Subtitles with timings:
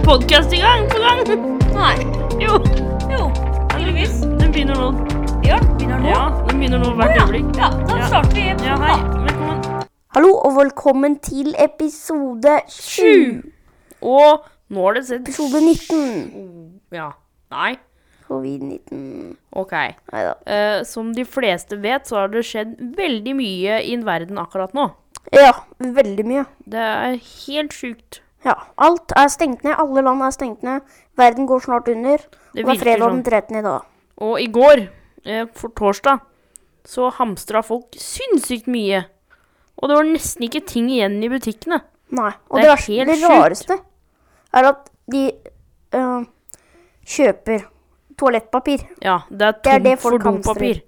[0.00, 1.20] det podkast i gang på gang?
[1.74, 1.96] Nei.
[2.40, 2.56] Jo.
[3.10, 3.26] Jo,
[3.68, 4.20] tydeligvis.
[4.40, 4.86] Den begynner nå.
[5.44, 6.08] Ja, begynner nå.
[6.08, 7.50] Ja, den begynner nå hvert øyeblikk.
[7.58, 8.46] Ja, da starter vi.
[8.64, 8.94] Ja, hei.
[9.26, 9.60] Velkommen.
[10.16, 13.42] Hallo og velkommen til episode 7.
[14.00, 16.80] Og nå har det sett Episode 19.
[16.96, 17.10] Ja.
[17.52, 17.74] Nei.
[18.30, 19.04] Covid-19.
[19.52, 19.76] OK.
[20.14, 20.34] Neida.
[20.46, 24.88] Eh, som de fleste vet, så har det skjedd veldig mye i verden akkurat nå.
[25.36, 26.48] Ja, veldig mye.
[26.64, 28.22] Det er helt sjukt.
[28.44, 29.76] Ja, alt er stengt ned.
[29.78, 30.80] Alle land er stengt ned.
[31.18, 32.22] Verden går snart under.
[32.54, 33.56] Det er fredag den 13.
[33.60, 33.86] i dag.
[34.20, 34.88] Og i går,
[35.24, 36.20] eh, for torsdag,
[36.84, 39.04] så hamstra folk sinnssykt mye.
[39.76, 41.80] Og det var nesten ikke ting igjen i butikkene.
[42.10, 42.32] Nei.
[42.50, 43.78] Og Det det, det rareste
[44.52, 45.32] er at de
[45.94, 46.24] øh,
[47.06, 47.66] kjøper
[48.18, 48.86] toalettpapir.
[49.02, 50.82] Ja, det er Det er tomt det for dopapir.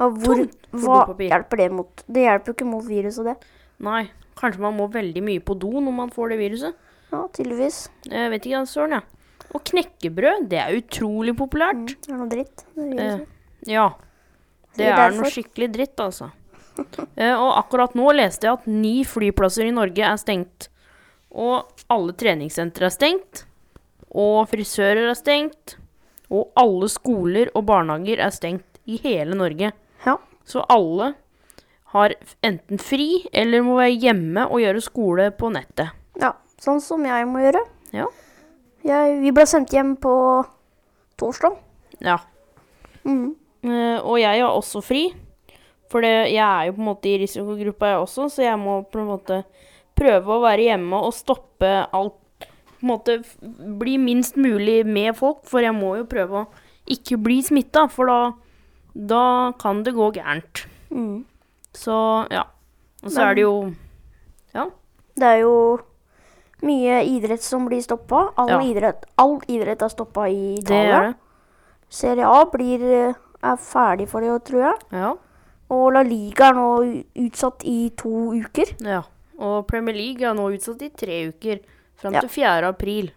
[0.00, 1.28] Og hvor, Tomt for hva dopapir.
[1.28, 2.02] hjelper det mot?
[2.06, 3.36] Det hjelper jo ikke mot viruset, det.
[3.80, 6.90] Nei, kanskje man må veldig mye på do når man får det viruset.
[7.10, 7.84] Ja, tydeligvis.
[8.06, 9.20] Jeg vet ikke, ja, søren, jeg.
[9.50, 11.80] Og knekkebrød, det er utrolig populært.
[11.82, 12.64] Mm, det er noe dritt.
[12.76, 13.24] Det Eh,
[13.66, 13.88] ja.
[14.76, 16.30] Det Sikkert er noe skikkelig dritt, altså.
[17.20, 20.70] Eh, og akkurat nå leste jeg at ni flyplasser i Norge er stengt.
[21.28, 23.42] Og alle treningssentre er stengt.
[24.08, 25.76] Og frisører er stengt.
[26.30, 29.74] Og alle skoler og barnehager er stengt i hele Norge.
[30.06, 30.16] Ja.
[30.46, 31.12] Så alle
[31.94, 32.14] har
[32.46, 35.90] enten fri eller må være hjemme og gjøre skole på nettet.
[36.20, 37.62] ja, sånn som jeg må gjøre.
[37.96, 38.06] Ja.
[38.86, 40.12] Jeg, vi ble sendt hjem på
[41.20, 41.56] torsdag.
[42.04, 42.20] Ja.
[43.04, 43.34] Mm.
[43.64, 45.10] Uh, og jeg har også fri.
[45.90, 48.78] For det, jeg er jo på en måte i risikogruppa, jeg også, så jeg må
[48.86, 49.40] på en måte
[49.98, 52.16] prøve å være hjemme og stoppe alt
[52.80, 53.14] På en måte
[53.76, 56.46] bli minst mulig med folk, for jeg må jo prøve å
[56.88, 58.20] ikke bli smitta, for da,
[58.94, 59.24] da
[59.60, 60.62] kan det gå gærent.
[60.88, 61.26] Mm.
[61.80, 61.96] Så
[62.30, 62.42] ja.
[63.04, 63.54] Og så er det jo
[64.54, 64.66] Ja.
[65.16, 65.54] Det er jo
[66.66, 68.32] mye idrett som blir stoppa.
[68.36, 68.60] All, Ja.
[68.60, 71.00] idrett, all idrett er stoppa i Italia.
[71.10, 71.14] er.
[71.88, 74.78] Serie A blir, er ferdig for det, tror jeg.
[74.92, 75.14] Ja.
[75.70, 78.74] Og La Liga er nå utsatt i to uker.
[78.80, 79.02] ja.
[79.38, 81.60] Og Premier League er nå utsatt i tre uker.
[81.96, 82.20] Fram Ja.
[82.20, 82.68] til 4.
[82.68, 83.10] april.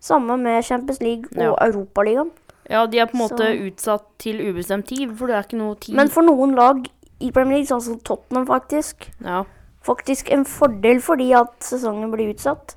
[0.00, 1.50] Samme med Champions League Ja.
[1.52, 2.30] og Europaligaen.
[2.68, 5.56] Ja, de er på en måte Så- utsatt til ubestemt tid, for det er ikke
[5.58, 5.94] noe tid.
[5.94, 6.84] Men for noen lag
[7.20, 9.44] i Premier League, sånn som Tottenham faktisk, ja.
[9.82, 12.76] faktisk en fordel fordi at sesongen blir utsatt.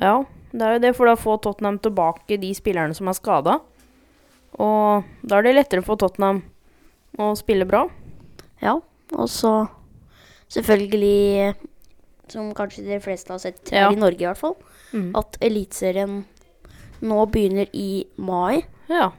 [0.00, 3.60] ja, det er jo det, for da får Tottenham tilbake de spillerne som er skada.
[4.58, 6.42] Og da er det lettere for Tottenham
[7.18, 7.84] å spille bra.
[8.62, 8.80] Ja,
[9.14, 9.68] og så
[10.50, 11.54] selvfølgelig,
[12.30, 13.90] som kanskje de fleste har sett her Ja.
[13.90, 14.56] i Norge i hvert fall,
[14.92, 15.12] mm.
[15.16, 16.24] at Eliteserien
[17.00, 18.64] nå begynner i mai.
[18.88, 19.12] Ja.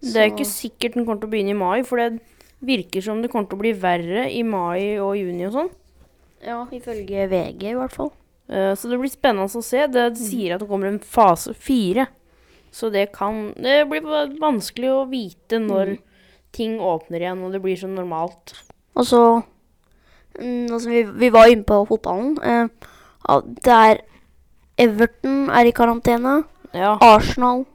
[0.00, 2.20] Det er Så- ikke sikkert den kommer til å begynne i mai, for det
[2.60, 5.70] virker som det kommer til å bli verre i mai og juni og sånn.
[6.44, 8.12] Ja, ifølge VG i hvert fall.
[8.50, 9.86] Uh, Så det blir spennende å se.
[9.92, 12.08] Det sier at det kommer en fase fire.
[12.70, 14.04] Så det kan Det blir
[14.38, 15.98] vanskelig å vite når
[16.54, 18.54] ting åpner igjen og det blir som normalt.
[18.94, 19.22] Og så,
[20.38, 22.68] mm, altså vi, vi var inne på fotballen, Uh,
[23.28, 24.00] der det er
[24.80, 26.96] Everton er i karantene, Ja.
[27.02, 27.66] Arsenal,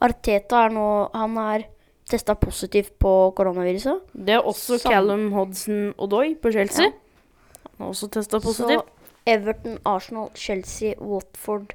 [0.00, 1.66] Arteta er nå, han er
[2.10, 4.02] testa positivt på koronaviruset.
[4.14, 6.86] Det er også Sam- Callum Hodson Odoi på Chelsea.
[6.86, 6.92] Ja.
[7.78, 8.88] Han har også testa Så positivt.
[9.26, 11.74] Everton, Arsenal, Chelsea, Watford,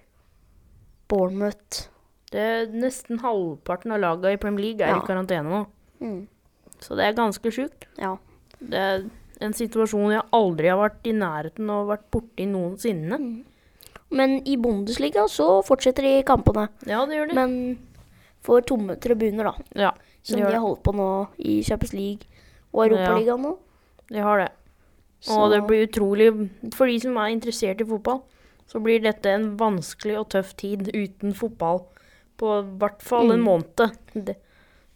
[1.08, 1.88] Bournemouth.
[2.34, 5.02] Det er nesten halvparten av lagene i Premier League er Ja.
[5.02, 5.66] i karantene nå.
[6.02, 6.28] Mm,
[6.80, 7.86] Så det er ganske sjukt.
[7.98, 8.18] ja.
[8.60, 9.04] Det er
[9.42, 13.44] en situasjon jeg aldri har vært i nærheten og vært borti noensinne.
[14.12, 16.70] Men i Bundesliga så fortsetter de kampene.
[16.88, 17.36] Ja, det gjør de.
[17.36, 17.80] Men
[18.44, 19.54] får tomme tribuner, da.
[19.76, 19.92] ja,
[20.26, 22.26] Som de har holdt på nå i Champions League
[22.74, 23.52] og Europaligaen nå.
[24.10, 24.52] De har det.
[25.26, 26.28] Så Og det blir utrolig
[26.76, 28.20] For de som er interessert i fotball,
[28.70, 31.84] så blir dette en vanskelig og tøff tid uten fotball
[32.38, 33.46] på i hvert fall en Mm.
[33.46, 33.98] måned.
[34.14, 34.36] Det,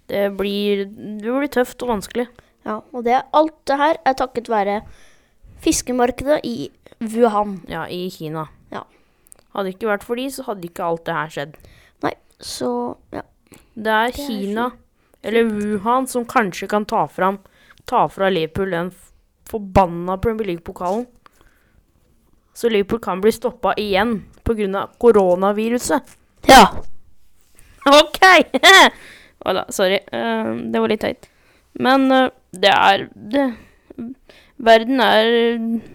[0.10, 0.86] det, blir,
[1.22, 2.28] det blir tøft og vanskelig.
[2.66, 4.82] ja, og det, alt det her er takket være
[5.62, 6.70] fiskemarkedet i
[7.02, 7.62] Wuhan.
[7.70, 8.48] Ja, i Kina.
[8.72, 8.84] Ja.
[9.54, 11.56] Hadde det ikke vært for de, så hadde ikke alt det her skjedd.
[12.04, 13.22] Nei, så ja.
[13.76, 14.72] Det er er Kina,
[15.22, 17.38] eller Wuhan, som kanskje kan ta fram
[17.86, 18.92] Ta fra Liverpool den
[19.50, 21.06] forbanna Premier League-pokalen.
[22.54, 24.88] Så Liverpool kan bli stoppa igjen pga.
[24.98, 26.18] koronaviruset.
[26.46, 26.68] Ja.
[27.86, 28.20] OK!
[29.40, 30.00] Voilà, sorry.
[30.14, 31.30] Uh, det var litt teit.
[31.80, 33.46] Men uh, det er det,
[34.60, 35.30] Verden er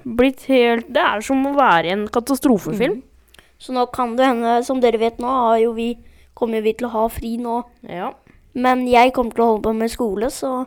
[0.05, 3.03] blitt helt Det er som å være i en katastrofefilm.
[3.61, 5.91] Så nå kan det hende, som dere vet nå, har jo vi,
[6.35, 7.61] kommer vi til å ha fri nå.
[7.85, 8.15] Ja.
[8.55, 10.67] Men jeg kommer til å holde på med skole, så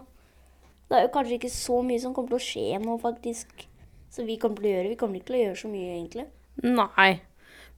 [0.87, 3.65] det er jo kanskje ikke så mye som kommer til å skje nå, faktisk.
[4.11, 4.89] Så vi kommer til å gjøre.
[4.93, 6.25] Vi kommer ikke til å gjøre så mye, egentlig.
[6.63, 7.09] Nei.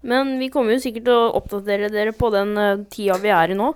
[0.05, 3.51] Men vi kommer jo sikkert til å oppdatere dere på den uh, tida vi er
[3.51, 3.71] i nå.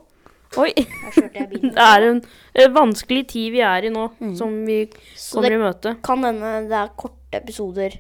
[0.62, 0.70] Oi,
[1.18, 4.36] det er en uh, vanskelig tid vi er i nå, Mm.
[4.38, 4.84] som vi
[5.18, 5.96] Så kommer det i møte.
[6.06, 7.98] kan hende det er korte episoder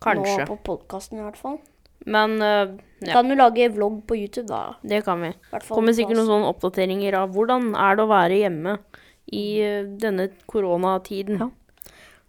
[0.00, 0.44] Kanskje.
[0.44, 1.56] nå på podkasten i hvert fall.
[2.06, 4.76] Men uh, ja, Kan du lage vlogg på YouTube, da?
[4.82, 5.32] det kan vi.
[5.68, 8.76] Kommer sikkert noen sånne oppdateringer av hvordan er det å være hjemme
[9.32, 11.40] i uh, denne koronatiden.
[11.40, 11.50] Ja.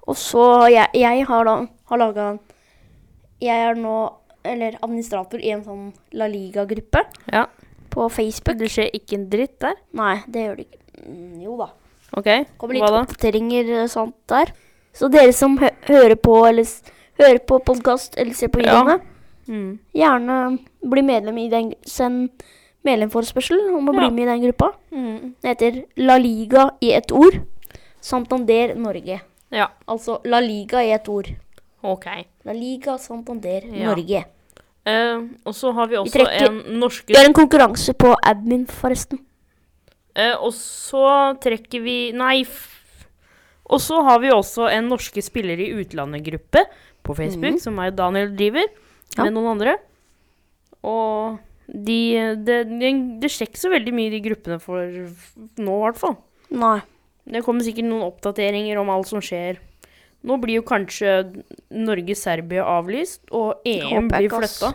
[0.09, 1.55] Og så jeg, jeg har da
[1.91, 2.25] har laga
[3.41, 3.95] Jeg er nå
[4.43, 7.45] eller administrator i en sånn La Liga-gruppe Ja.
[7.93, 8.57] på Facebook.
[8.57, 9.75] Det skjer ikke en dritt der.
[9.93, 10.79] Nei, det gjør det ikke.
[11.05, 11.67] Mm, Jo da.
[12.17, 14.51] OK, Kommer litt oppdateringer eh, sånt der.
[14.97, 16.67] Så dere som hø hører på eller
[17.21, 18.97] hører på podkast eller ser på Ja.
[19.47, 19.79] Mm.
[19.95, 22.29] gjerne bli medlem i den Send
[22.85, 23.99] medlemforespørsel om å Ja.
[23.99, 24.73] bli med i den gruppa.
[24.91, 25.35] Mm.
[25.41, 27.39] Det heter La Liga i ett ord.
[28.01, 29.21] Santander Norge.
[29.51, 31.27] Ja, Altså La Liga i ett ord.
[31.83, 32.05] OK.
[32.45, 33.93] La Liga Santander Ja.
[33.93, 34.25] Norge.
[34.85, 38.65] Eh, og så har vi også trekker- en norske Vi har en konkurranse på admin,
[38.65, 39.19] forresten.
[40.15, 42.43] Eh, og så trekker vi Nei.
[43.69, 46.65] Og så har vi også en norske spillere i utlandet-gruppe
[47.03, 48.65] på Facebook, som er Daniel driver.
[49.17, 49.25] Ja.
[49.25, 49.77] med noen andre.
[50.87, 51.99] Og de
[52.43, 52.91] Det, det,
[53.21, 56.17] det skjer ikke så veldig mye i de gruppene for nå, i hvert fall.
[56.51, 56.79] Nei.
[57.31, 59.59] Det kommer sikkert noen oppdateringer om alt som skjer.
[60.27, 61.13] Nå blir jo kanskje
[61.73, 64.73] Norge-Serbia avlyst, og EM blir flytta.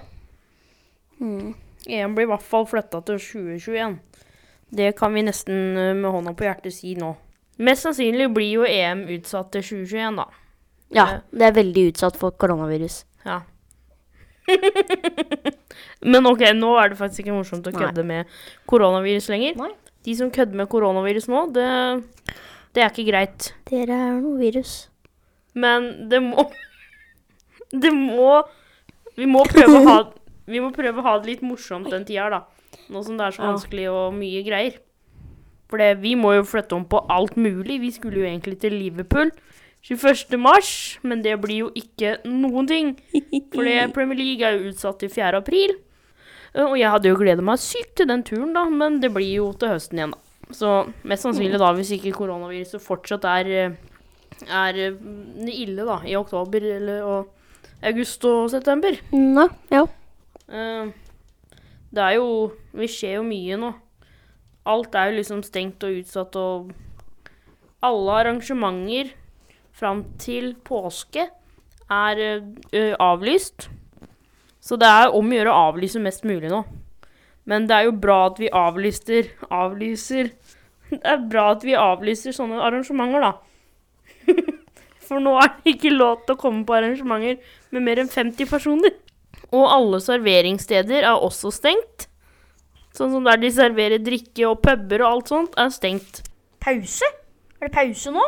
[1.21, 1.53] Mm.
[1.87, 3.99] EM blir i hvert fall flytta til 2021.
[4.77, 7.13] Det kan vi nesten eh, med hånda på hjertet si nå.
[7.63, 10.27] Mest sannsynlig blir jo EM utsatt til 2021, da.
[10.95, 13.05] Ja, det er veldig utsatt for koronavirus.
[13.27, 13.41] Ja.
[16.13, 17.81] Men ok, nå er det faktisk ikke morsomt å Nei.
[17.83, 18.37] kødde med
[18.71, 19.57] koronavirus lenger.
[19.61, 19.73] Nei.
[20.07, 21.67] De som kødder med koronavirus nå, det,
[22.77, 23.51] det er ikke greit.
[23.71, 24.87] Dere er noe virus.
[25.57, 26.47] Men det må
[27.83, 28.43] Det må
[29.17, 30.01] Vi må prøve å ha
[30.77, 32.43] prøve å ha det litt morsomt den tida, da.
[32.93, 34.77] Nå som det er så vanskelig og mye greier.
[35.67, 37.81] For det, vi må jo flytte om på alt mulig.
[37.83, 39.33] Vi skulle jo egentlig til Liverpool
[39.87, 40.35] 21.
[40.43, 40.71] mars,
[41.07, 42.95] men det blir jo ikke noen ting.
[43.55, 45.39] Fordi Premier League er jo utsatt til 4.
[45.39, 45.77] april.
[46.55, 49.31] Eh, Og jeg hadde jo gleda meg sykt til den turen, da, men det blir
[49.37, 50.23] jo til høsten igjen, da.
[50.55, 50.73] Så
[51.07, 54.99] mest sannsynlig da, hvis ikke koronaviruset fortsatt er, eh, er eh,
[55.55, 57.33] ille, da, i oktober eller og
[57.87, 58.95] august og september.
[59.15, 59.85] Nei, ja.
[60.47, 63.73] Det er jo Vi ser jo mye nå.
[64.67, 66.71] Alt er jo liksom stengt og utsatt, og
[67.87, 69.11] alle arrangementer
[69.77, 71.29] fram til påske
[71.93, 72.23] er
[73.03, 73.69] avlyst.
[74.67, 76.65] Så det er om å gjøre å avlyse mest mulig nå.
[77.47, 80.33] Men det er jo bra at vi avlyster Avlyser
[80.91, 83.33] Det er bra at vi avlyser sånne arrangementer, da.
[85.07, 87.39] For nå er det ikke lov til å komme på arrangementer
[87.75, 88.95] med mer enn 50 personer.
[89.55, 92.09] Og alle serveringssteder er også stengt.
[92.95, 96.23] Sånn som der de serverer drikke og puber og alt sånt, er stengt.
[96.63, 97.11] Pause?
[97.61, 98.25] Er det pause nå?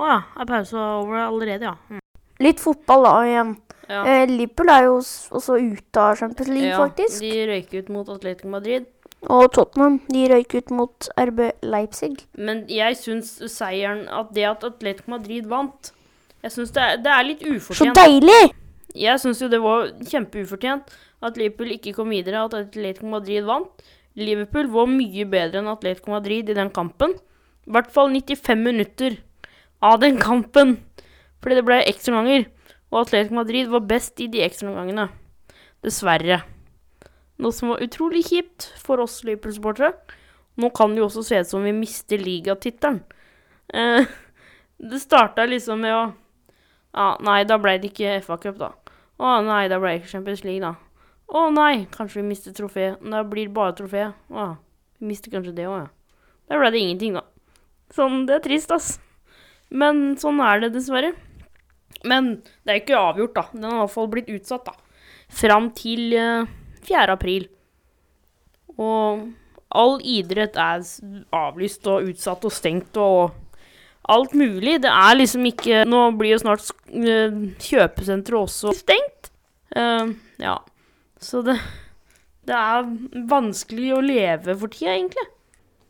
[0.00, 1.74] Å ja, er pausa over allerede, ja.
[1.92, 2.00] Mm.
[2.40, 3.50] Litt fotball da igjen.
[3.90, 4.04] ja.
[4.08, 7.20] Eh, Liverpool er jo også ute av Champions League, ja, faktisk.
[7.20, 8.88] De røyk ut mot Atletico Madrid.
[9.28, 12.22] Og Tottenham de røyk ut mot RB Leipzig.
[12.40, 15.92] Men jeg syns seieren at det at Atletico Madrid vant
[16.40, 18.54] Jeg syns det, det er litt Så deilig!
[18.96, 20.88] Jeg syns jo det var kjempeufortjent
[21.20, 23.68] at Liverpool ikke kom videre, at Atletico Madrid vant.
[24.16, 27.12] Liverpool var mye bedre enn Atletico Madrid i den kampen.
[27.68, 29.18] I hvert fall 95 minutter
[29.82, 30.78] av den kampen.
[31.40, 32.46] Fordi det ble ekstraomganger.
[32.90, 35.08] Og Atletico Madrid var best i de ekstraomgangene.
[35.84, 36.42] Dessverre.
[37.40, 39.94] Noe som var utrolig kjipt for oss Liverpool-supportere.
[40.60, 43.00] Nå kan det jo også se ut som vi mister ligatittelen.
[43.72, 44.10] Eh,
[44.80, 46.02] det starta liksom med å
[46.90, 48.72] ja, Nei, da ble det ikke FA-cup, da.
[49.22, 50.74] Å nei, da ble det ikke Champions League, da.
[51.30, 52.94] Å nei, kanskje vi mister trofé.
[52.98, 54.08] Da blir det bare trofé.
[54.10, 54.46] Å,
[54.98, 56.16] vi mister kanskje det òg, ja.
[56.50, 57.22] Da ble det ingenting, da.
[57.94, 58.96] Sånn, det er trist, ass.
[59.70, 61.12] Men sånn er det dessverre.
[62.06, 63.44] Men det er ikke avgjort, da.
[63.52, 64.74] Den har fall blitt utsatt, da.
[65.30, 66.48] Fram til eh,
[66.86, 67.04] 4.
[67.14, 67.46] april.
[68.80, 69.28] Og
[69.70, 70.82] all idrett er
[71.36, 73.36] avlyst og utsatt og stengt og
[74.10, 74.80] alt mulig.
[74.82, 79.30] Det er liksom ikke Nå blir jo snart eh, kjøpesenteret også stengt.
[79.70, 80.56] Uh, ja.
[81.22, 81.60] Så det
[82.48, 82.88] Det er
[83.30, 85.28] vanskelig å leve for tida, egentlig.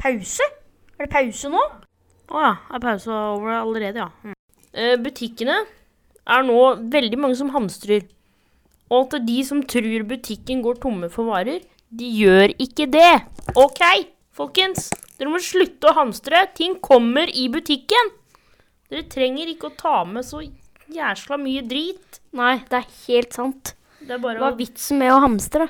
[0.02, 0.44] Pause?
[0.98, 1.62] Er det pause nå?
[2.30, 2.54] Å ja.
[2.70, 4.10] Er pausa over allerede, ja.
[4.22, 4.36] Mm.
[4.70, 5.58] Eh, butikkene
[6.30, 6.60] er nå
[6.92, 8.06] veldig mange som hamstrer.
[8.90, 13.20] Og til de som tror butikken går tomme for varer, de gjør ikke det.
[13.58, 13.82] OK,
[14.34, 14.90] folkens.
[15.18, 16.44] Dere må slutte å hamstre.
[16.56, 18.14] Ting kommer i butikken.
[18.90, 20.42] Dere trenger ikke å ta med så
[20.90, 22.20] jæsla mye drit.
[22.34, 23.74] Nei, det er helt sant.
[24.00, 25.66] Det Det er bare Hva er vitsen med å hamstre?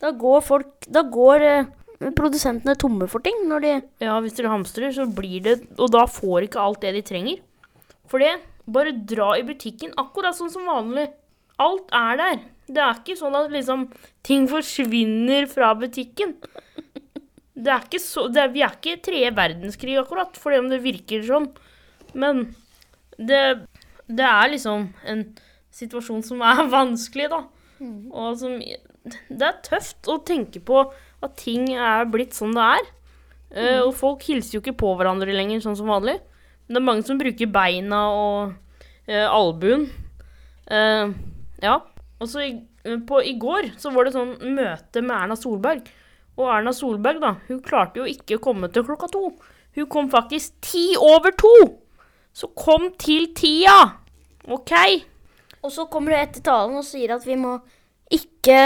[0.00, 1.68] Da går folk Da går eh,
[2.16, 3.72] produsentene tomme for ting når de
[4.04, 7.40] Ja, hvis dere hamstrer, så blir det Og da får ikke alt det de trenger.
[8.06, 8.34] For det,
[8.66, 11.08] bare dra i butikken akkurat sånn som vanlig.
[11.62, 12.44] Alt er der.
[12.66, 13.86] Det er ikke sånn at liksom
[14.26, 16.36] ting forsvinner fra butikken.
[17.56, 20.68] Det er ikke så det er, Vi er ikke i tredje verdenskrig akkurat, for om
[20.70, 21.48] det virker sånn.
[22.14, 22.50] Men
[23.16, 23.42] det,
[24.06, 25.24] det er liksom en
[25.74, 27.44] situasjon som er vanskelig, da.
[28.12, 30.84] Og som Det er tøft å tenke på
[31.24, 32.88] at ting er blitt sånn det er.
[33.56, 36.18] Eh, og folk hilser jo ikke på hverandre lenger, sånn som vanlig.
[36.66, 38.56] Men det er mange som bruker beina og
[39.06, 39.86] uh, albuen.
[40.66, 41.14] Uh,
[41.62, 41.76] ja.
[42.18, 42.50] Og så i,
[43.06, 45.86] på, i går så var det sånn møte med Erna Solberg.
[46.36, 49.30] Og Erna Solberg, da, hun klarte jo ikke å komme til klokka to.
[49.76, 51.54] Hun kom faktisk ti over to!
[52.36, 53.76] Så kom til tida!
[54.52, 54.74] OK?
[55.64, 57.56] Og så kommer du etter talen og sier at vi må
[58.10, 58.58] ikke,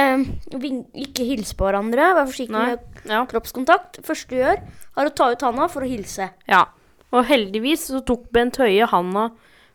[0.95, 2.11] ikke hilse på hverandre.
[2.19, 2.67] Vær forsiktig Nei.
[2.77, 2.81] med
[3.11, 3.25] Ja.
[3.27, 4.01] kroppskontakt.
[4.05, 4.59] Første du gjør,
[4.97, 6.31] er å ta ut handa for å hilse.
[6.49, 6.67] ja.
[7.13, 9.33] Og heldigvis så tok Bent Høie handa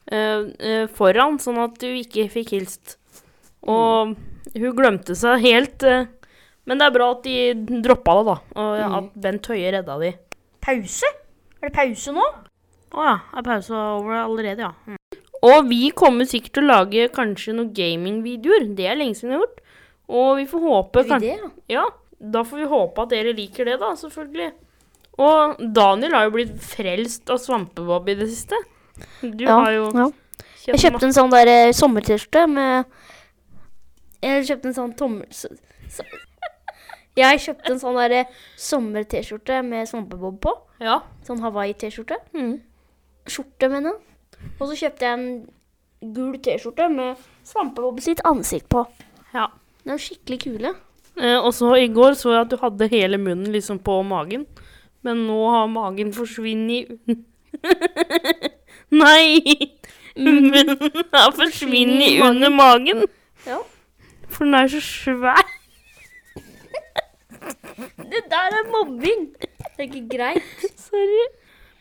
[0.10, 2.94] eh, eh, foran, sånn at du ikke fikk hilst.
[3.68, 4.16] Og
[4.56, 5.84] hun glemte seg helt.
[5.84, 6.06] eh,
[6.66, 7.54] men det er bra at de
[7.84, 8.38] droppa det, da.
[8.56, 10.14] Og ja, at Bent Høie redda de.
[10.62, 11.06] Pause?
[11.62, 12.24] Er det pause nå?
[12.96, 14.72] Å ja, er pausa over allerede, ja.
[14.88, 14.96] Mm.
[15.46, 18.68] Og vi kommer sikkert til å lage kanskje noen gamingvideoer.
[18.78, 19.62] Det er lenge siden vi har gjort.
[20.16, 21.50] Og vi får håpe Gjør vi kan- det, ja?
[21.80, 21.86] Ja,
[22.36, 24.52] da får vi håpe at dere liker det, da, selvfølgelig.
[25.18, 28.56] Og Daniel har jo blitt frelst av svampebob i det siste.
[29.22, 30.10] Du Ja, har jo ja.
[30.66, 32.86] Jeg kjøpte en sånn der eh, sommertirsdag med
[34.24, 35.28] Jeg kjøpte en sånn tommel...
[35.30, 35.50] Så,
[35.90, 36.04] så.
[37.16, 40.52] Jeg kjøpte en sånn der eh, sommer-T-skjorte med svampebob på.
[40.84, 40.98] Ja.
[41.28, 42.18] Sånn Hawaii-T-skjorte.
[42.34, 42.58] Mm.
[43.30, 44.02] Skjorte, mener jeg.
[44.60, 48.86] Og så kjøpte jeg en gul T-skjorte med svampebob sitt ansikt på.
[49.34, 49.48] ja.
[49.86, 50.72] De er skikkelig kule.
[51.22, 54.48] Eh, og så i går så jeg at du hadde hele munnen liksom på magen.
[55.06, 57.24] Men nå har magen forsvunnet un-
[58.92, 59.44] Nei!
[60.18, 60.74] Munnen
[61.14, 63.06] har forsvunnet under magen.
[63.46, 63.60] Ja.
[64.28, 65.44] For den er så svær.
[68.10, 69.28] Det der er mobbing!
[69.38, 70.66] Det er ikke greit.
[70.80, 71.26] Sorry.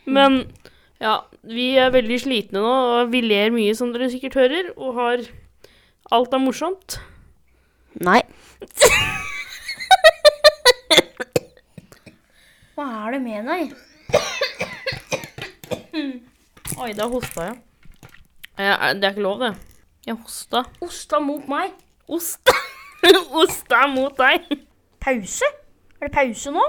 [0.07, 0.41] Men
[1.03, 4.95] ja, vi er veldig slitne nå, og vi ler mye, som dere sikkert hører, og
[5.01, 5.19] har
[6.13, 7.01] Alt er morsomt.
[8.05, 8.21] Nei.
[12.77, 13.73] Hva er det med deg?
[16.85, 17.57] Oi, da hosta jeg.
[18.59, 19.53] Eh, det er ikke lov, det.
[20.05, 20.65] Jeg hosta.
[20.85, 21.73] Osta mot meg.
[22.13, 22.53] Osta!
[23.41, 24.45] Osta mot deg.
[25.01, 25.49] Pause?
[26.01, 26.65] Er det pause nå?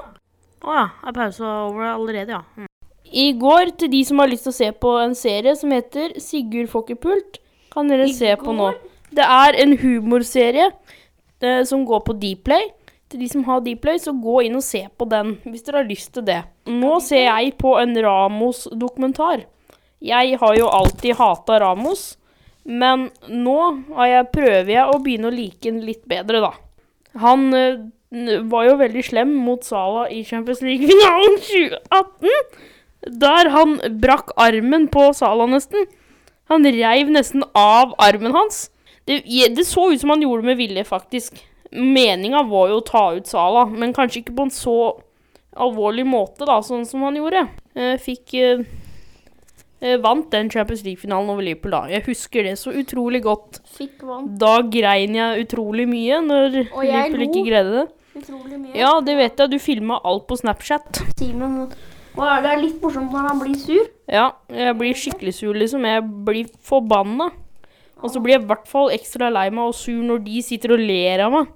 [0.65, 2.41] Å ja, er pausa over allerede, ja.
[2.55, 2.74] Mm.
[3.15, 6.17] I går, til de som har lyst til å se på en serie som heter
[6.19, 7.37] Sigurd får ikke pult,
[7.71, 8.73] kan dere se på nå.
[9.15, 12.67] Det er en humorserie eh, som går på Dplay.
[13.11, 15.89] Til de som har Dplay, så gå inn og se på den hvis dere har
[15.89, 16.41] lyst til det.
[16.67, 19.45] Nå ser jeg på en Ramos-dokumentar.
[20.03, 22.17] Jeg har jo alltid hata Ramos,
[22.65, 23.59] men nå
[23.95, 26.51] har jeg, prøver jeg å begynne å like den litt bedre, da.
[27.23, 27.85] Han øh,
[28.51, 32.73] var jo veldig slem mot Sala i Champions League-finalen 2018.
[33.05, 35.85] Der han brakk armen på Salah nesten.
[36.49, 38.69] Han reiv nesten av armen hans.
[39.05, 39.21] Det,
[39.53, 41.37] det så ut som han gjorde med vilje, faktisk.
[41.71, 44.77] Meninga var jo å ta ut Salah, men kanskje ikke på en så
[45.55, 47.45] alvorlig måte, da, sånn som han gjorde.
[47.77, 48.63] Jeg fikk eh,
[49.79, 51.83] eh, Vant den Champions League-finalen over Liverpool, da.
[51.93, 53.61] Jeg husker det så utrolig godt.
[53.77, 54.33] Fikk vant.
[54.41, 57.87] Da grein jeg utrolig mye når Liverpool ikke greide det.
[58.15, 58.77] Utrolig mye.
[58.79, 59.51] Ja, det vet jeg.
[59.51, 61.03] Du filma alt på Snapchat.
[61.19, 61.59] Simen
[62.15, 62.51] Er det?
[62.51, 63.87] er litt morsomt når han blir sur.
[64.11, 65.83] Ja, jeg blir skikkelig sur, liksom.
[65.87, 67.29] Jeg blir forbanna.
[68.03, 70.75] Og så blir jeg i hvert fall ekstra lei meg og sur når de sitter
[70.75, 71.47] og ler av meg.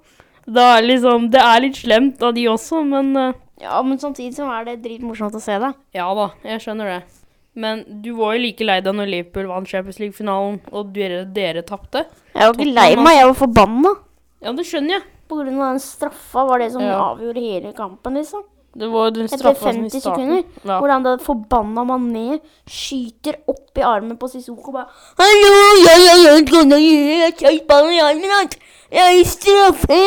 [0.50, 4.34] Da er liksom Det er litt slemt av de også, men eh, Ja, men samtidig
[4.38, 5.72] så er det dritmorsomt å se det.
[5.94, 7.00] Ja da, jeg skjønner det.
[7.60, 11.62] Men du var jo like lei deg når Liverpool vant Champions League-finalen, og dere, dere
[11.66, 12.06] tapte.
[12.32, 13.92] Jeg var ikke lei meg, jeg var forbanna.
[14.40, 15.04] Ja, det skjønner jeg.
[15.30, 16.96] På grunn av den straffa var det som Ja.
[17.12, 18.42] avgjorde hele kampen, liksom.
[18.76, 20.26] Det var den Etter straffa som i 50 starten.
[20.28, 20.42] sekunder.
[20.62, 20.76] Ja.
[20.78, 22.38] Hvordan det forbanna mané
[22.70, 24.86] skyter opp i armen på Sissoko og bare
[25.18, 28.54] Hallo, jeg er helt gonna gjøre jeg er ballen i armen hans!
[28.92, 29.98] Jeg er straffe!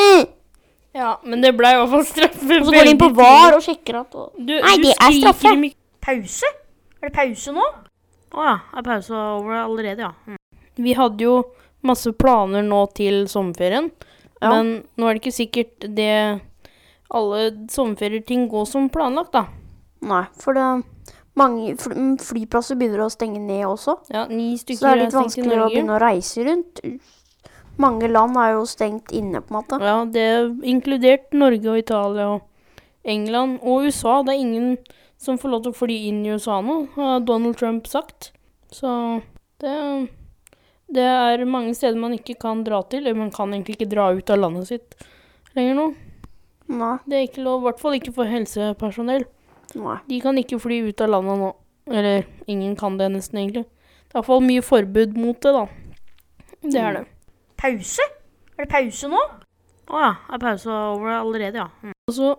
[0.95, 2.59] ja, men det ble i hvert fall straffe.
[2.61, 4.93] Og så går de inn på VAR og sjekker at og, Du, Nei, du det
[4.95, 5.53] er straffe.
[6.03, 6.51] Pause?
[7.01, 7.67] Er det pause nå?
[8.33, 10.13] Å ja, er pausa over allerede, ja.
[10.25, 10.39] Mm.
[10.87, 11.35] Vi hadde jo
[11.83, 13.91] masse planer nå til sommerferien,
[14.41, 14.49] Ja.
[14.55, 16.13] men nå er det ikke sikkert det
[17.13, 19.45] alle sommerferieting går som planlagt, da.
[20.03, 20.67] Nei, for det
[21.39, 23.97] mange fly, mm, flyplasser begynner å stenge ned også.
[24.13, 26.83] Ja, ni Så det er litt vanskeligere å begynne å reise rundt.
[27.81, 29.79] Mange land er jo stengt inne, på en måte.
[29.81, 32.41] Ja, det er inkludert Norge og Italia og
[33.03, 34.21] England og USA.
[34.21, 34.77] Det er ingen
[35.17, 38.31] som får lov til å fly inn i USA nå, har Donald Trump sagt.
[38.73, 39.21] Så
[39.63, 39.73] det,
[40.93, 43.07] det er mange steder man ikke kan dra til.
[43.07, 45.05] Eller man kan egentlig ikke dra ut av landet sitt
[45.57, 45.87] lenger nå.
[46.71, 46.95] Nei.
[47.05, 49.25] Det er ikke lov, i hvert fall ikke for helsepersonell.
[49.75, 49.97] Nei.
[50.09, 51.51] De kan ikke fly ut av landet nå.
[51.91, 53.65] Eller ingen kan det nesten, egentlig.
[54.07, 55.65] Det er iallfall mye forbud mot det, da.
[56.63, 57.05] Det er det.
[57.59, 58.05] Pause?
[58.55, 59.23] Er det pause nå?
[59.91, 61.93] Å ja, er pausa over allerede, ja.
[62.07, 62.35] Og så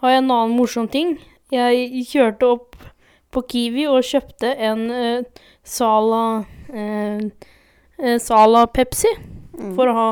[0.00, 1.18] har jeg en annen morsom ting.
[1.52, 2.78] Jeg kjørte opp
[3.34, 6.22] på Kiwi og kjøpte en uh, Sala
[6.72, 7.26] uh,
[7.98, 9.12] eh, Sala Pepsi
[9.58, 9.74] Mm.
[9.74, 10.08] for å ha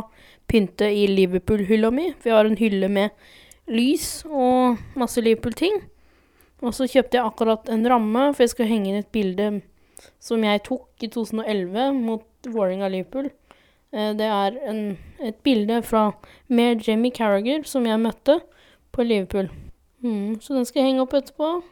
[0.51, 2.11] pynte i Liverpool-hylla mi.
[2.23, 3.11] Vi har en hylle med
[3.69, 5.81] lys og masse Liverpool-ting.
[6.65, 9.61] Og så kjøpte jeg akkurat en ramme, for jeg skal henge inn et bilde
[10.23, 13.31] som jeg tok i 2011 mot Vålerenga-Liverpool.
[13.93, 16.13] Eh, Det er en, et bilde fra
[16.49, 18.41] med Jamie Carragher, som jeg møtte
[18.93, 19.51] på Liverpool.
[20.03, 21.63] Mm, så den skal jeg henge opp etterpå.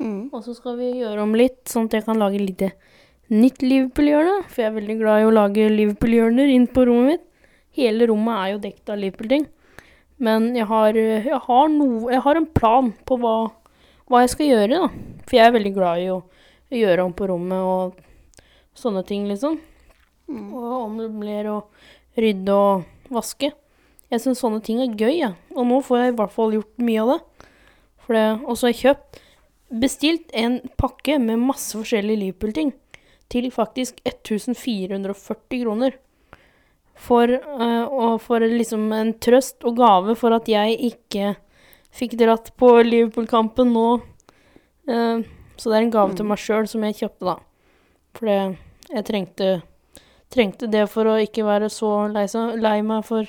[0.00, 0.30] Mm.
[0.32, 2.64] Og så skal vi gjøre om litt, sånn at jeg kan lage litt
[3.30, 4.44] nytt Liverpool-hjørne.
[4.48, 7.28] For jeg er veldig glad i å lage Liverpool-hjørner inn på rommet mitt.
[7.74, 9.46] Hele rommet er jo dekket av Liverpool-ting.
[10.24, 13.34] Men jeg har, jeg, har no, jeg har en plan på hva,
[14.08, 15.20] hva jeg skal gjøre, da.
[15.24, 16.22] For jeg er veldig glad i å
[16.74, 17.98] gjøre om på rommet og
[18.78, 19.58] sånne ting, liksom.
[20.30, 20.48] Mm.
[20.56, 23.52] Og ommøblere og rydde og vaske.
[24.12, 25.34] Jeg syns sånne ting er gøy, jeg.
[25.56, 27.20] Og nå får jeg i hvert fall gjort mye av det.
[28.04, 29.22] For det og så har jeg kjøpt
[29.74, 32.68] Bestilt en pakke med masse forskjellige Liverpool-ting
[33.32, 35.96] til faktisk 1440 kroner.
[36.94, 41.34] For, eh, og for liksom en trøst og gave for at jeg ikke
[41.94, 43.88] fikk dratt på Liverpool-kampen nå.
[44.88, 45.24] Eh,
[45.56, 47.36] så det er en gave til meg sjøl som jeg kjøpte, da.
[48.14, 49.48] For jeg trengte,
[50.32, 52.26] trengte det for å ikke være så lei,
[52.58, 53.26] lei meg for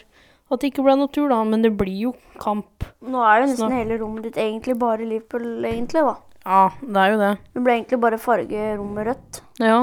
[0.51, 1.41] at det ikke ble noe tur, da.
[1.47, 2.85] Men det blir jo kamp.
[3.05, 3.77] Nå er jo nesten Snart.
[3.81, 6.15] hele rommet ditt egentlig bare Liverpool, egentlig, da.
[6.45, 7.31] Ja, det er jo det.
[7.55, 9.39] Det ble egentlig bare farge rommet rødt.
[9.61, 9.79] Ja,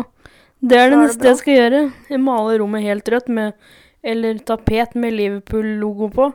[0.63, 1.81] det er det neste jeg skal gjøre.
[2.13, 3.57] Jeg maler rommet helt rødt med
[4.03, 6.33] Eller tapet med Liverpool-logo på.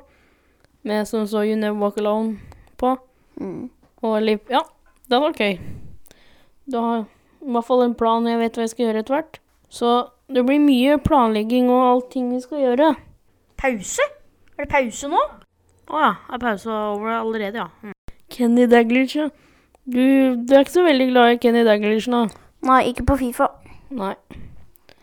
[0.87, 2.37] Med som så You Never Walk Alone
[2.77, 2.97] på.
[3.41, 3.69] Mm.
[4.01, 4.39] Og Liv...
[4.49, 4.61] Ja,
[5.09, 5.57] det vært gøy.
[6.71, 9.17] Da har i hvert fall en plan, og jeg vet hva jeg skal gjøre etter
[9.17, 9.39] hvert.
[9.69, 9.91] Så
[10.31, 12.93] det blir mye planlegging og allting vi skal gjøre.
[13.59, 14.07] Pause?
[14.57, 15.19] Er det pause nå?
[15.87, 17.93] Å ja, er pausa over allerede, ja.
[18.31, 19.29] Kenny Daglish, ja.
[19.87, 22.25] Du, du er ikke så veldig glad i Kenny Daglish nå?
[22.67, 23.47] Nei, ikke på Fifa.
[23.95, 24.15] Nei.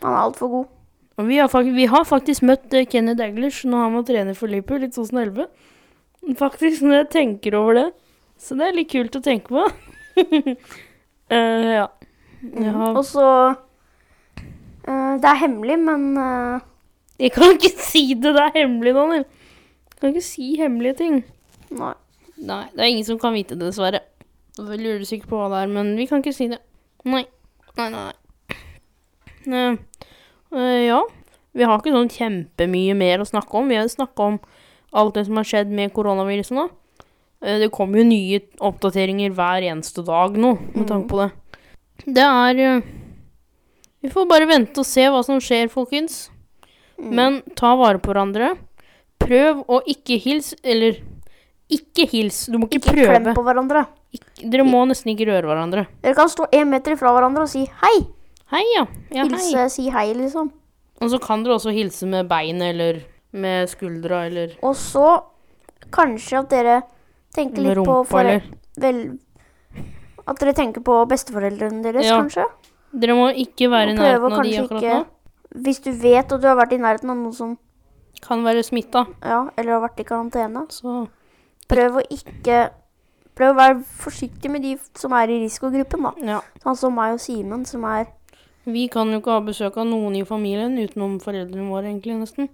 [0.03, 0.74] Han er altfor god.
[1.15, 4.35] Og vi har, faktisk, vi har faktisk møtt eh, Kenny Daglish når han var trener
[4.35, 5.45] for Liverpool i 2011.
[6.39, 7.85] Faktisk, når jeg tenker over det.
[8.41, 9.63] Så det er litt kult å tenke på.
[10.19, 10.49] uh,
[11.79, 11.87] ja.
[11.95, 16.59] Har, Og så uh, Det er hemmelig, men uh...
[17.19, 19.23] jeg kan ikke si det, det er hemmelig, Daniel.
[19.93, 21.21] Jeg kan ikke si hemmelige ting.
[21.79, 21.93] Nei.
[22.35, 24.03] Nei, det er ingen som kan vite det, dessverre.
[24.59, 26.59] Jeg lurer sikkert på hva det er, men vi kan ikke si det.
[27.07, 27.23] Nei.
[27.79, 28.11] Nei, nei,
[29.51, 29.63] nei.
[30.55, 31.03] Eh, ja.
[31.55, 33.69] Vi har ikke sånn kjempemye mer å snakke om.
[33.71, 34.39] Vi har snakka om
[34.95, 36.67] alt det som har skjedd med koronaviruset nå.
[37.43, 41.31] Eh, det kommer jo nye oppdateringer hver eneste dag nå, med tanke på det.
[42.05, 42.93] Det er eh,
[44.03, 46.25] Vi får bare vente og se hva som skjer, folkens.
[46.99, 47.11] Mm.
[47.17, 48.53] Men ta vare på hverandre.
[49.19, 50.99] Prøv å ikke hilse, eller
[51.71, 52.45] ikke hils.
[52.51, 53.87] Du må ikke, Ikke klem på hverandre.
[54.13, 55.87] Ikke, dere må nesten ikke røre hverandre.
[56.03, 57.97] Dere kan stå én meter fra hverandre og si hei.
[58.53, 58.85] Hei, ja.
[59.09, 59.29] ja hei.
[59.31, 60.51] Hilse, si hei, liksom.
[61.01, 63.01] Og så kan dere også hilse med beinet eller
[63.35, 65.07] med skuldra eller Og så
[65.91, 66.75] kanskje at dere
[67.35, 68.45] tenker litt på rumpa på eller
[68.79, 69.01] vel,
[70.25, 72.21] At dere tenker på besteforeldrene deres, Ja.
[72.21, 72.45] kanskje.
[72.95, 75.05] Dere må ikke være i nærheten av de akkurat ikke nå.
[75.65, 77.57] Hvis du vet at du har vært i nærheten av noen som
[78.21, 79.05] Kan være smitta.
[79.21, 81.07] Ja, eller har vært i karantene, Så
[81.67, 82.69] prøv å ikke
[83.35, 86.13] Prøv å være forsiktig med de som er i risikogruppen, da.
[86.23, 86.41] ja.
[86.63, 88.07] Sånn som meg og Simen, som er
[88.65, 92.49] Vi kan jo ikke ha besøk av noen i familien utenom foreldrene våre, egentlig, nesten.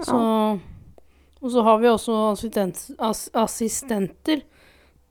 [0.00, 0.16] Så
[1.42, 4.40] Og så har vi også assistent, ass, assistenter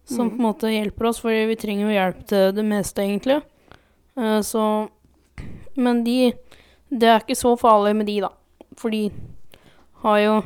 [0.05, 3.41] som på en måte hjelper oss, for vi trenger jo hjelp til det meste, egentlig.
[4.17, 4.89] Uh, så
[5.75, 6.33] Men de
[6.89, 8.29] Det er ikke så farlig med de, da.
[8.77, 9.11] For de
[10.03, 10.43] har jo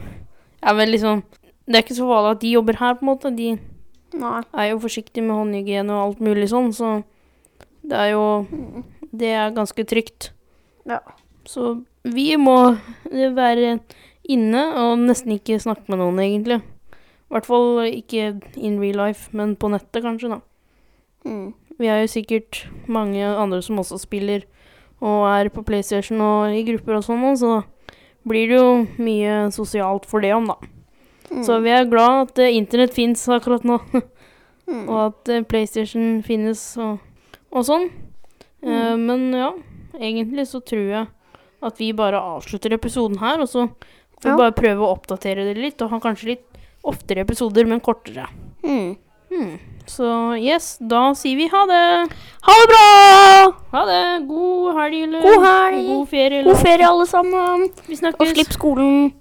[0.61, 1.23] Er vel liksom
[1.67, 3.35] Det er ikke så farlig at de jobber her, på en måte.
[3.37, 3.59] De
[4.13, 4.41] Nei.
[4.53, 7.03] er jo forsiktige med håndhygiene og alt mulig sånn, så
[7.85, 8.23] det er jo
[9.11, 10.31] Det er ganske trygt.
[10.89, 10.99] Ja.
[11.45, 12.77] Så vi må
[13.09, 13.79] være
[14.29, 16.59] inne og nesten ikke snakke med noen, egentlig.
[16.59, 20.39] I hvert fall ikke in real life, men på nettet, kanskje, da.
[21.25, 21.53] Mm.
[21.79, 24.45] Vi er jo sikkert mange andre som også spiller
[24.99, 27.61] og er på PlayStation og i grupper og sånn, så
[28.27, 30.57] blir det jo mye sosialt for det om, da.
[31.45, 33.77] Så vi er glad at uh, internett fins akkurat nå.
[34.89, 36.97] og at uh, PlayStation finnes og,
[37.53, 37.87] og sånn.
[38.63, 39.53] Eh, men ja,
[39.99, 41.07] egentlig så tror jeg
[41.63, 43.67] at vi bare avslutter episoden her, og så
[44.19, 44.37] får vi Ja.
[44.37, 46.45] bare prøve å oppdatere det litt, og ha kanskje litt
[46.83, 48.27] oftere episoder, men kortere.
[48.63, 48.95] Mm.
[49.31, 49.59] Mm.
[49.85, 52.09] Så yes, da sier vi ha det.
[52.45, 53.53] Ha det bra!
[53.73, 54.27] Ha det.
[54.27, 55.87] God helg, eller God helg.
[55.87, 57.69] God ferie, God ferie, alle sammen.
[57.87, 59.13] Vi Og slipp skolen.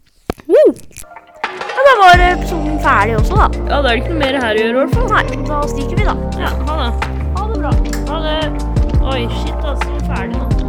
[0.48, 3.48] Ja, da var episoden ferdig også, da.
[3.68, 5.08] Ja, da er det ikke noe mer her å gjøre, i hvert fall.
[5.08, 6.16] Nei, da stikker vi, da.
[6.38, 7.12] Ja, ha det.
[7.38, 7.72] Ha det bra.
[8.12, 8.67] Ha det.
[9.08, 9.88] Oi, shit, altså.
[10.06, 10.67] Ferdig nå.